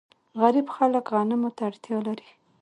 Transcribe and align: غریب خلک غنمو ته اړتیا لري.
غریب 0.41 0.67
خلک 0.75 1.03
غنمو 1.13 1.49
ته 1.55 1.61
اړتیا 1.69 1.97
لري. 2.07 2.29